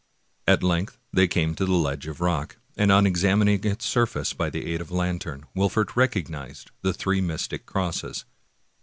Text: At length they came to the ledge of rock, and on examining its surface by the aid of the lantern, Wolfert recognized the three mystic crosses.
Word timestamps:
At 0.47 0.63
length 0.63 0.97
they 1.13 1.27
came 1.27 1.53
to 1.53 1.63
the 1.63 1.73
ledge 1.73 2.07
of 2.07 2.21
rock, 2.21 2.57
and 2.75 2.91
on 2.91 3.05
examining 3.05 3.63
its 3.63 3.85
surface 3.85 4.33
by 4.33 4.49
the 4.49 4.65
aid 4.65 4.81
of 4.81 4.87
the 4.87 4.95
lantern, 4.95 5.45
Wolfert 5.55 5.95
recognized 5.95 6.71
the 6.81 6.91
three 6.91 7.21
mystic 7.21 7.67
crosses. 7.67 8.25